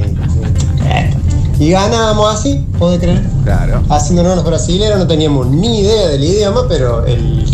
[1.60, 3.20] Y ganábamos así, ¿puede creer?
[3.44, 3.82] Claro.
[3.90, 7.44] Haciéndonos los brasileros, no teníamos ni idea del idioma, pero el,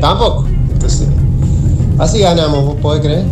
[0.00, 0.48] tampoco.
[0.72, 1.08] Entonces,
[1.98, 3.24] así ganamos, ¿vos podés creer?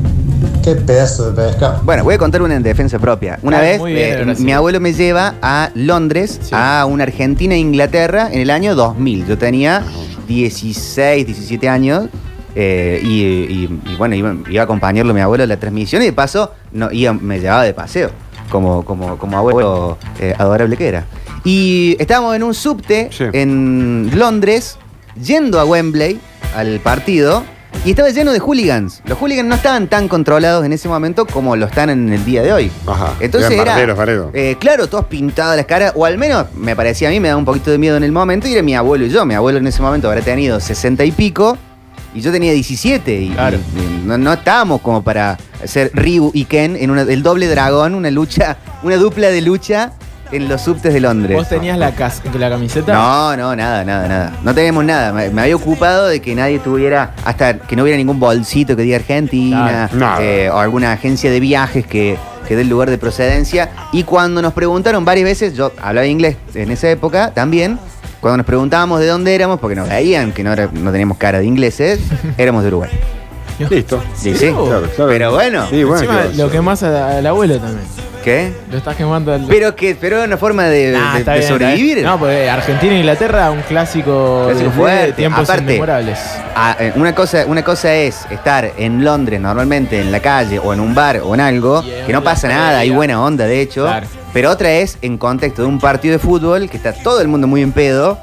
[0.63, 1.81] Qué pedazo de pescado.
[1.85, 3.39] Bueno, voy a contar una en defensa propia.
[3.43, 6.51] Una vez bien, eh, mi abuelo me lleva a Londres, Sí.
[6.53, 9.27] a una Argentina e Inglaterra en el año 2000.
[9.27, 9.83] Yo tenía
[10.29, 12.05] 16, 17 años.
[12.55, 16.03] Eh, y, y- y bueno, iba, iba a acompañarlo a mi abuelo en la transmisión
[16.03, 18.11] y de paso no, iba- me llevaba de paseo,
[18.51, 21.05] como, como, como abuelo eh, adorable que era.
[21.45, 23.25] Y estábamos en un subte Sí.
[23.33, 24.79] en Londres,
[25.21, 26.21] yendo a Wembley
[26.55, 27.43] al partido,
[27.87, 29.01] y estaba lleno de hooligans.
[29.07, 32.43] Los hooligans no estaban tan controlados en ese momento como lo están en el día
[32.43, 32.71] de hoy.
[32.87, 33.15] Ajá.
[33.19, 34.29] Entonces Eran era.
[34.35, 37.39] eh, claro, todos pintados las caras, o al menos me parecía a mí, me daba
[37.39, 39.25] un poquito de miedo en el momento, y era mi abuelo y yo.
[39.25, 41.57] Mi abuelo en ese momento habrá tenido 60 y pico,
[42.15, 43.59] y yo tenía 17, y, Claro.
[43.77, 47.49] y- y no, no estábamos como para hacer Ryu y Ken en una- el doble
[47.49, 49.93] dragón, una lucha, una dupla de lucha
[50.31, 51.37] en los subtes de Londres.
[51.37, 52.93] ¿Vos tenías la, cas- la camiseta?
[52.95, 54.33] No, no, nada, nada, nada.
[54.43, 55.13] No teníamos nada.
[55.13, 58.83] Me, me había ocupado de que nadie tuviera, hasta que no hubiera ningún bolsito que
[58.83, 62.17] diga Argentina, eh, o alguna agencia de viajes que,
[62.49, 63.71] que dé el lugar de procedencia.
[63.93, 67.79] Y cuando nos preguntaron varias veces, yo hablaba inglés en esa época también,
[68.23, 71.41] cuando nos preguntábamos de dónde éramos, porque nos veían que no, era- no teníamos cara
[71.41, 72.01] de ingleses,
[72.39, 72.91] éramos de Uruguay.
[73.69, 74.03] Listo.
[74.15, 74.47] Sí, sí.
[74.51, 75.11] Claro, claro.
[75.11, 75.97] Pero bueno, Sí, bueno.
[76.03, 76.37] Encima, claro.
[76.37, 77.85] lo quemás a- al abuelo también.
[78.25, 78.53] ¿qué?
[78.71, 79.47] Lo estás quemando al.
[79.49, 82.03] Pero que, pero una forma de, Nah, de- está de bien, está sobrevivir.
[82.05, 85.13] No, porque Argentina e Inglaterra, un clásico, Clásico de- fuerte.
[85.15, 86.19] tiempos Aparte, inmemorables.
[86.55, 90.73] Ah, eh, una, cosa, una cosa es estar en Londres normalmente en la calle o
[90.73, 93.45] en un bar o en algo, Y en que no pasa nada, hay buena onda
[93.47, 93.83] de hecho.
[93.87, 94.07] Claro.
[94.33, 97.47] Pero otra es en contexto de un partido de fútbol que está todo el mundo
[97.47, 98.19] muy en pedo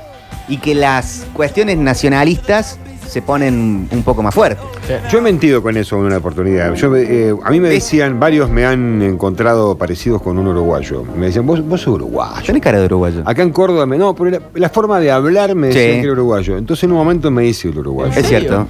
[0.47, 4.63] y que las cuestiones nacionalistas se ponen un poco más fuertes.
[5.11, 6.75] Yo he mentido con eso en una oportunidad.
[6.75, 11.03] Yo, eh, a mí me decían, varios me han encontrado parecidos con un uruguayo.
[11.17, 12.45] Me decían, vos, vos sos uruguayo.
[12.45, 13.23] Tenés cara de uruguayo.
[13.25, 15.91] Acá en Córdoba, me, no, pero la, la forma de hablar me decían Sí.
[16.01, 16.57] que era uruguayo.
[16.57, 18.13] Entonces en un momento me hice el uruguayo.
[18.15, 18.67] Es cierto.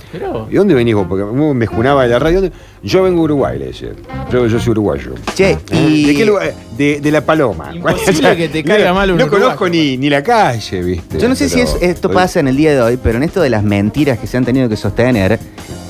[0.49, 1.07] ¿Y dónde venís vos?
[1.09, 2.49] Porque me junaba de la radio.
[2.81, 3.89] Yo vengo de Uruguay, le decía.
[4.31, 5.15] Yo, yo soy uruguayo.
[5.35, 5.57] Che, ¿Eh?
[5.73, 6.05] y.
[6.07, 6.53] ¿De qué lugar?
[6.79, 7.71] De, de la paloma.
[7.75, 9.43] Imposible que te caiga mal un No uruguayo.
[9.45, 11.19] conozco ni, ni la calle, ¿viste?
[11.19, 13.23] Yo no sé si Pero- es- esto pasa en el día de hoy, pero en
[13.23, 15.37] esto de las mentiras que se han tenido que sostener,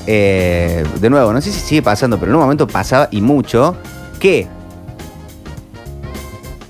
[0.08, 3.76] eh, de nuevo, no sé si sigue pasando, pero en un momento pasaba y mucho,
[4.18, 4.48] que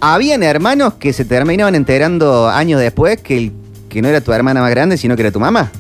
[0.00, 3.52] habían hermanos que se terminaban enterando años después que, el-
[3.88, 5.70] que no era tu hermana más grande, sino que era tu mamá.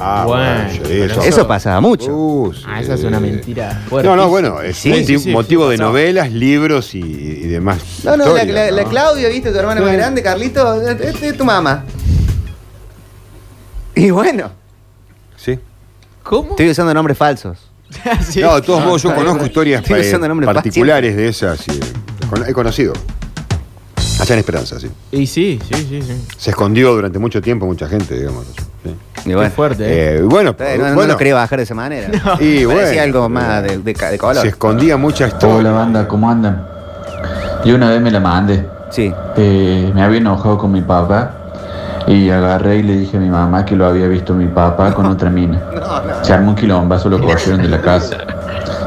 [0.00, 1.22] Ah, Bueno, bueno, sí, pero eso.
[1.22, 2.12] Eso pasaba mucho.
[2.14, 2.62] Uh, sí.
[2.66, 3.82] Ah, esa es una mentira.
[3.88, 4.08] fuerte.
[4.08, 7.46] No, no, bueno, es Sí, moti- sí, sí, motivo sí, de novelas, libros y, y
[7.48, 7.78] demás.
[8.04, 8.88] No, no, la, la- la ¿no?
[8.90, 9.50] Claudia, ¿viste?
[9.50, 11.84] Tu hermana más grande, Carlito, es, tu mamá.
[13.94, 14.52] Y bueno,
[15.36, 15.58] Sí.
[16.22, 16.50] ¿Cómo?
[16.50, 17.58] estoy usando nombres falsos.
[18.22, 18.40] Sí.
[18.40, 21.66] No, de todos modos, yo está conozco historias eh, particulares de esas.
[21.68, 21.80] y,
[22.28, 22.92] con- he conocido.
[24.20, 24.88] Allá en Esperanza, sí.
[25.12, 26.24] Y sí, sí, sí, sí.
[26.36, 28.46] Se escondió durante mucho tiempo mucha gente, digamos.
[28.84, 28.96] Sí.
[29.26, 30.18] Y bueno, Qué fuerte, ¿eh?
[30.18, 32.08] Eh, bueno, eh, no, no bueno, lo quería bajar de esa manera.
[32.40, 34.42] Y Parecía bueno, algo más de, de ca- de color.
[34.42, 35.56] se escondía mucha historia.
[35.56, 36.64] Hola banda, ¿cómo andan?
[37.64, 38.64] Yo una vez me la mandé.
[38.90, 39.12] Sí.
[39.36, 41.32] Eh, me había enojado con mi papá
[42.06, 45.04] y agarré y le dije a mi mamá que lo había visto mi papá con
[45.06, 45.60] otra mina.
[46.22, 48.16] Se armó un quilombazo, lo corrieron de la casa.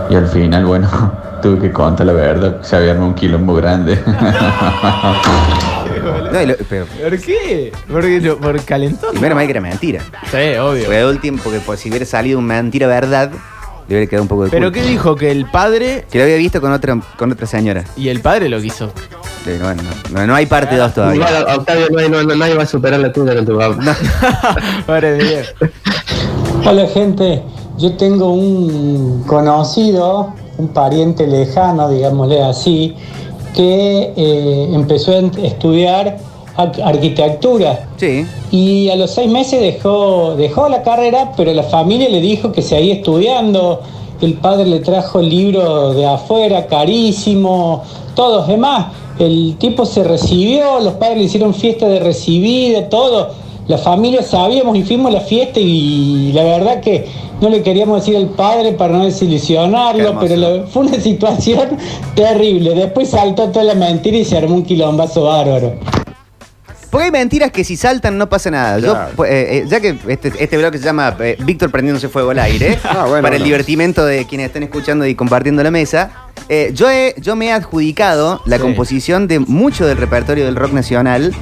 [0.09, 0.87] Y al final, bueno,
[1.41, 3.99] tuve que contar la verdad, se había armado un quilombo grande.
[6.01, 7.71] No, y lo- pero ¿Por qué?
[7.91, 9.11] Porque yo- por calentón.
[9.11, 10.01] primero me que era mentira.
[10.31, 10.85] Sí, obvio.
[10.85, 13.31] Fue de último, porque pues, si hubiera salido una mentira verdad,
[13.87, 14.79] le hubiera quedado un poco de Pero culpa.
[14.81, 15.15] ¿qué dijo?
[15.15, 17.83] Que el padre Que lo había visto con otra, con otra señora.
[17.95, 18.91] y el padre lo quiso.
[19.45, 21.15] Eh, bueno, no, no- no hay parte 2 todavía.
[21.27, 23.75] Igual, Octavio, no hay- no- no- nadie va a superar la tuya con tu papá.
[24.85, 25.45] Pobre Miguel.
[26.65, 27.41] Hola gente,
[27.77, 32.95] yo tengo un conocido, un pariente lejano, digámosle así,
[33.55, 36.17] que eh, empezó a estudiar
[36.55, 38.25] ar- arquitectura Sí.
[38.51, 42.61] y a los seis meses dejó, dejó la carrera, pero la familia le dijo que
[42.61, 43.81] seguía estudiando.
[44.21, 47.83] El padre le trajo libros de afuera, carísimo,
[48.15, 48.87] todos demás.
[49.19, 53.29] El tipo se recibió, los padres le hicieron fiesta de recibida, todo.
[53.67, 57.05] La familia sabíamos y fuimos a la fiesta y la verdad que
[57.39, 61.77] no le queríamos decir al padre para no desilusionarlo, pero la- fue una situación
[62.15, 62.73] terrible.
[62.75, 65.73] Después saltó toda la mentira y se armó un quilombazo bárbaro.
[66.89, 68.77] Porque hay mentiras que si saltan no pasa nada.
[68.79, 69.11] Yo, Claro.
[69.15, 72.39] pues, eh, eh, ya que este, este blog se llama eh, Víctor prendiéndose fuego al
[72.39, 76.11] aire, Ah, bueno, para el divertimento de quienes estén escuchando y compartiendo la mesa,
[76.49, 78.61] eh, yo, he, yo me he adjudicado la Sí.
[78.61, 81.33] composición de mucho del repertorio del rock nacional,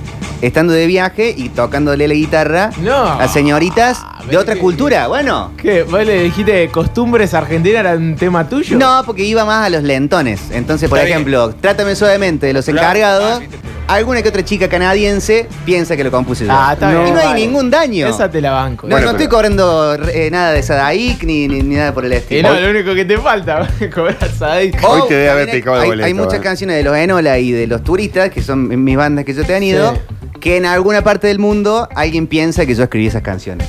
[0.42, 2.96] estando de viaje y tocándole la guitarra No.
[2.96, 5.08] a señoritas de pero otra qué- cultura.
[5.08, 5.84] Bueno, ¿Qué?
[5.84, 8.78] ¿Vos le dijiste costumbres argentinas era un tema tuyo?
[8.78, 10.40] no, porque iba más a los lentones.
[10.52, 11.18] Entonces, por Está bien.
[11.18, 13.42] ejemplo, Trátame suavemente de los encargados.
[13.42, 16.52] Ah, Alguna que otra chica canadiense piensa que lo compuse yo.
[16.54, 17.12] Ah, está y bien.
[17.12, 17.40] no hay Vale.
[17.40, 18.06] ningún daño.
[18.08, 18.86] Esa te la banco.
[18.86, 22.06] No, Bueno, no pero- estoy cobrando eh, nada de Sadaic ni, ni, ni nada por
[22.06, 22.54] el Y estilo.
[22.54, 24.80] no, lo único que te falta, cobrar Sadaic.
[24.92, 26.42] Hoy te debe haber picado el hay, boleto, hay muchas eh.
[26.42, 29.46] canciones de los Enola y de los turistas, que son mis bandas que yo he
[29.46, 30.00] tenido, Sí.
[30.40, 33.68] que en alguna parte del mundo alguien piensa que yo escribí esas canciones.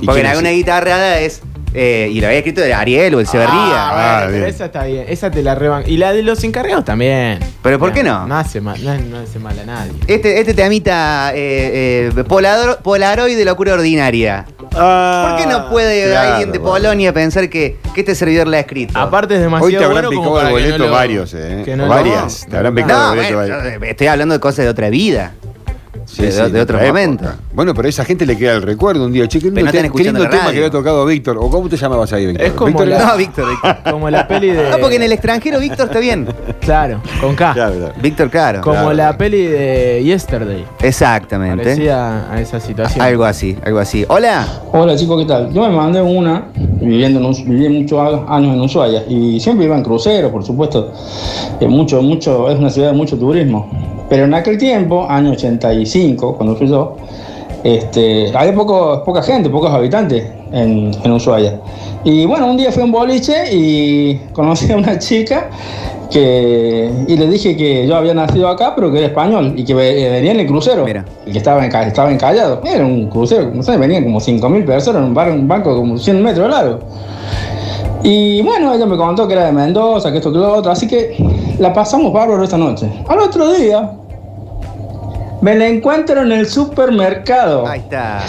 [0.00, 1.40] ¿Y Porque en alguna guitarra es.
[1.72, 3.54] eh, y lo había escrito de Ariel o el Severría.
[3.54, 4.48] Ah, Ah, pero bien.
[4.48, 5.04] esa está bien.
[5.08, 5.84] Esa te la reban.
[5.86, 7.38] Y la de los encargados también.
[7.62, 8.26] Pero ¿por qué no?
[8.26, 9.92] No hace mal, no, no hace mal a nadie.
[10.06, 12.24] Este, este temita eh, eh,
[12.82, 14.46] Polaroid de locura ordinaria.
[14.78, 16.74] Ah, ¿Por qué no puede claro, alguien de bueno.
[16.74, 18.98] Polonia pensar que, que este servidor la ha escrito?
[18.98, 21.62] Aparte es Hoy demasiado te habrán bueno picado el boleto no lo- varios, ¿eh?
[21.64, 22.46] que no varias.
[22.48, 23.82] Te habrán picado no, el boleto varios.
[23.90, 25.32] estoy hablando de cosas de otra vida.
[26.06, 27.36] Sí, de- sí, de otro época.
[27.52, 29.26] Bueno, pero a esa gente le queda el recuerdo un día.
[29.26, 30.52] Che, qué lindo, te- qué escuchando lindo tema radio.
[30.52, 31.36] que había tocado Víctor.
[31.38, 32.46] ¿O cómo te llamabas ahí, Víctor?
[32.46, 33.44] Es como Víctor la- No, Víctor.
[33.50, 33.76] Víctor.
[33.92, 34.70] Como la peli de.
[34.70, 36.26] No, porque en el extranjero Víctor está bien.
[36.60, 37.52] Claro, con K.
[37.54, 37.94] Claro, claro.
[38.00, 38.60] Víctor, claro.
[38.62, 38.92] Como Claro.
[38.92, 40.64] la peli de Yesterday.
[40.80, 41.62] Exactamente.
[41.64, 43.04] Parecida a esa situación.
[43.04, 44.04] Algo así, algo así.
[44.08, 44.46] Hola.
[44.72, 45.52] Hola chicos, ¿qué tal?
[45.52, 49.82] Yo me mandé una, viviendo en, viví muchos años en Ushuaia y siempre iba en
[49.82, 50.92] crucero, por supuesto.
[51.60, 53.95] Eh, mucho, mucho, es una ciudad de mucho turismo.
[54.08, 56.96] Pero en aquel tiempo, año 85, cuando fui yo,
[57.64, 61.60] este, había poco, poca gente, pocos habitantes en, en Ushuaia.
[62.04, 65.48] Y bueno, un día fui a un boliche y conocí a una chica
[66.08, 69.74] que, y le dije que yo había nacido acá, pero que era español y que
[69.74, 70.84] ve- venía en el crucero.
[70.84, 71.04] Mira.
[71.26, 72.60] Y que estaba, enca- estaba encallado.
[72.64, 75.98] Era un crucero, no sé, venían como 5.000 personas en un, bar- un banco como
[75.98, 76.78] 100 metros de largo.
[78.04, 80.86] Y bueno, ella me contó que era de Mendoza, que esto, que lo otro, así
[80.86, 81.16] que
[81.58, 82.90] la pasamos bárbaro esta noche.
[83.08, 83.90] Al otro día,
[85.40, 87.66] me la encuentro en el supermercado.
[87.66, 88.20] Ahí está.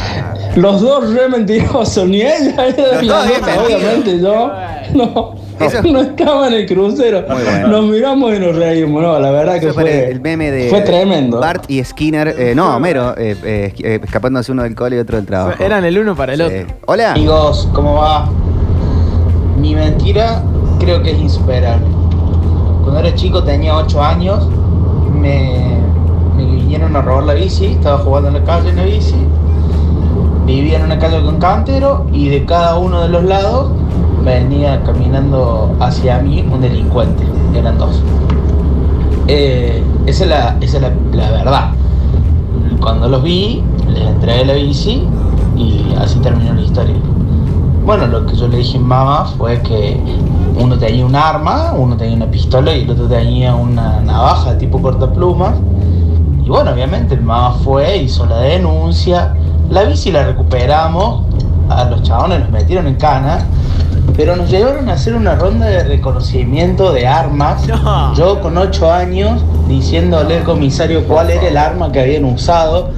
[0.55, 4.51] Los dos re mentirosos, ni ella era Los la obviamente yo.
[4.93, 7.25] No, Eso- no estaba en el crucero.
[7.29, 7.67] Muy bueno.
[7.67, 10.81] Nos miramos y nos reímos, no, la verdad que Eso fue, el meme de fue
[10.81, 11.39] tremendo.
[11.39, 15.17] Bart y Skinner, eh, no, Homero, eh, eh, eh, escapándose uno del cole y otro
[15.17, 15.61] del trabajo.
[15.61, 16.45] Eran el uno para el Sí.
[16.45, 16.75] otro.
[16.85, 17.11] Hola.
[17.11, 18.29] Amigos, ¿cómo va?
[19.57, 20.41] Mi mentira
[20.79, 21.85] creo que es insuperable.
[22.87, 24.47] Cuando era chico, tenía 8 años,
[25.13, 25.77] me,
[26.37, 29.17] vinieron a robar la bici, estaba jugando en la calle en la bici,
[30.45, 33.71] vivía en una calle con cantero y de cada uno de los lados
[34.23, 38.01] venía caminando hacia mí un delincuente, eran dos.
[39.27, 41.71] Eh, esa es, la, verdad.
[42.79, 45.03] Cuando los vi, les entregué la bici
[45.57, 46.95] y así terminó la historia.
[47.85, 49.99] Bueno, lo que yo le dije a mamá fue que
[50.59, 54.81] uno tenía un arma, uno tenía una pistola y el otro tenía una navaja tipo
[54.81, 55.55] cortaplumas.
[56.43, 59.33] Y bueno, obviamente mi mamá fue, hizo la denuncia,
[59.69, 61.25] la bici la recuperamos,
[61.69, 63.45] a los chabones los metieron en cana,
[64.15, 67.67] pero nos llevaron a hacer una ronda de reconocimiento de armas.
[68.15, 72.91] Yo con 8 años diciéndole al comisario cuál era el arma que habían usado,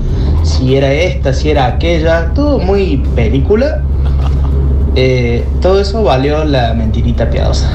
[0.44, 3.82] si era esta, si era aquella, todo muy película.
[5.02, 7.72] Eh, todo eso valió la mentirita piadosa.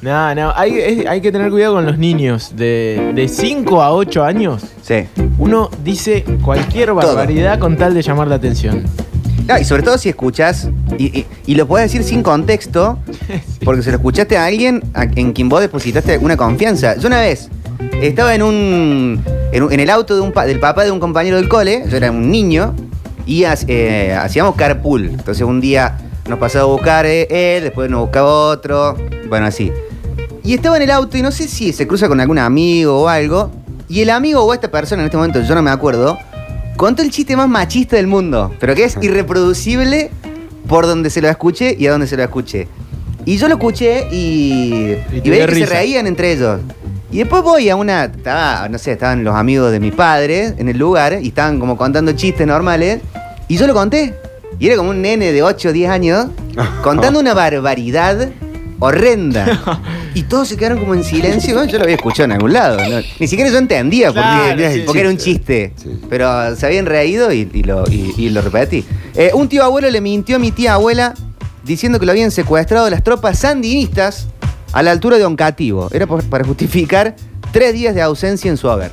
[0.00, 2.52] No, no, hay, es- hay que tener cuidado con los niños.
[2.56, 5.04] De 5 a 8 años, Sí.
[5.38, 8.82] uno dice cualquier barbaridad con tal de llamar la atención.
[9.46, 12.98] No, y sobre todo si escuchas, y, y- y lo puedes decir sin contexto,
[13.64, 16.96] porque se lo escuchaste a alguien a- en quien vos depositaste una confianza.
[16.96, 17.50] Yo una vez
[18.00, 19.22] estaba en un.
[19.52, 21.96] en, un- en el auto de un del papá de un compañero del cole, yo
[21.98, 22.74] era un niño,
[23.26, 25.10] y eh, hacíamos carpool.
[25.10, 28.96] Entonces un día nos pasaba a buscar eh, él, después nos buscaba otro,
[29.28, 29.72] bueno, así.
[30.42, 33.08] Y estaba en el auto y no sé si se cruza con algún amigo o
[33.08, 33.50] algo,
[33.88, 36.18] y el amigo o esta persona en este momento, yo no me acuerdo,
[36.76, 40.10] contó el chiste más machista del mundo, pero que es irreproducible
[40.66, 42.68] por donde se lo escuche y a donde se lo escuche.
[43.26, 46.60] Y yo lo escuché y, Y y veía que se reían entre ellos.
[47.10, 50.68] Y después voy a una, estaba, no sé, estaban los amigos de mi padre en
[50.68, 53.00] el lugar y estaban como contando chistes normales
[53.46, 54.14] y yo lo conté.
[54.58, 56.26] Y era como un nene de 8 o 10 años
[56.82, 58.28] contando una barbaridad
[58.78, 59.80] horrenda.
[60.16, 61.54] Y todos se quedaron como en silencio.
[61.56, 62.76] Bueno, yo lo había escuchado en algún lado.
[62.88, 63.00] ¿no?
[63.18, 65.72] Ni siquiera yo entendía por qué- Claro, sí, porque era un chiste.
[66.08, 68.84] Pero se habían reído y, y lo, y- y lo repetí.
[69.16, 71.14] Eh, un tío abuelo le mintió a mi tía abuela
[71.64, 74.28] diciendo que lo habían secuestrado las tropas sandinistas
[74.72, 75.88] a la altura de Oncativo.
[75.92, 77.16] Era por- para justificar
[77.50, 78.92] tres días de ausencia en su haber.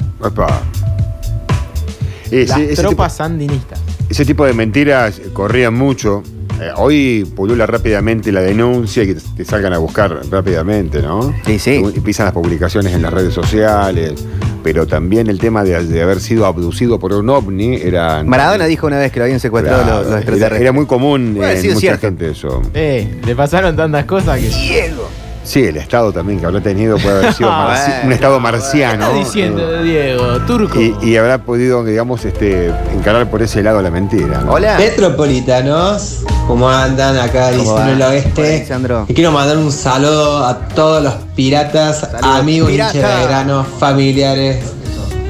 [2.32, 3.80] Ese- Las ese tropas sandinistas.
[4.12, 6.22] Ese tipo de mentiras corrían mucho.
[6.60, 11.34] Eh, hoy pulula rápidamente la denuncia y que te, salgan a buscar rápidamente, ¿no?
[11.46, 11.82] Sí, sí.
[11.82, 14.24] Y empiezan las publicaciones en las redes sociales.
[14.64, 18.22] Pero también el tema de, de haber sido abducido por un ovni era.
[18.26, 20.62] Maradona dijo una vez que lo habían secuestrado Claro, los, los era, extraterrestres.
[20.62, 22.02] era muy común haber en mucha cierto.
[22.02, 22.62] gente eso.
[22.74, 24.50] Eh, le pasaron tantas cosas que.
[24.50, 25.08] Diego.
[25.44, 29.12] Sí, el Estado también que habrá tenido puede haber sido Ah, marci- un Estado marciano.
[29.12, 30.40] ¿Qué está diciendo Eh, de Diego?
[30.48, 30.80] Turco.
[30.80, 34.42] y, y habrá podido, digamos, este, encarar por ese lado la mentira.
[34.46, 34.52] ¿no?
[34.54, 34.78] Hola.
[34.78, 38.42] Metropolitanos, ¿cómo andan acá ¿Cómo diciendo el Hola, oeste?
[38.56, 39.06] Alexandro.
[39.08, 42.96] Y quiero mandar un saludo a todos los piratas, amigos, pirata.
[42.98, 44.64] hinchas de verano, familiares,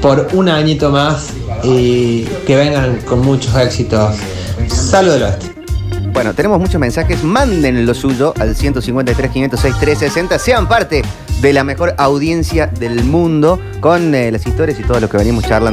[0.02, 1.28] por un añito más
[1.62, 4.14] y que vengan con muchos éxitos.
[4.68, 5.52] Saludos del oeste.
[6.12, 7.24] Bueno, tenemos muchos mensajes.
[7.24, 10.38] Manden lo suyo al 153 506 360.
[10.38, 11.02] Sean parte
[11.40, 15.44] de la mejor audiencia del mundo con eh, las historias y todo lo que venimos
[15.44, 15.70] charlando.